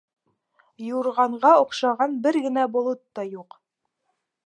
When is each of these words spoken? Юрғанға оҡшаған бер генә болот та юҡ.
Юрғанға 0.85 1.53
оҡшаған 1.65 2.17
бер 2.25 2.43
генә 2.49 2.67
болот 2.79 3.07
та 3.19 3.31
юҡ. 3.37 3.63